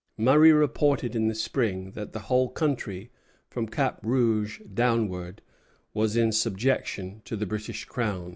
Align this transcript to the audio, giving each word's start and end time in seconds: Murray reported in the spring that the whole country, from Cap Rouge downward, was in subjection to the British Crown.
Murray 0.17 0.51
reported 0.51 1.15
in 1.15 1.27
the 1.27 1.35
spring 1.35 1.91
that 1.91 2.11
the 2.11 2.21
whole 2.21 2.49
country, 2.49 3.11
from 3.51 3.67
Cap 3.67 3.99
Rouge 4.01 4.59
downward, 4.73 5.43
was 5.93 6.17
in 6.17 6.31
subjection 6.31 7.21
to 7.25 7.35
the 7.35 7.45
British 7.45 7.85
Crown. 7.85 8.29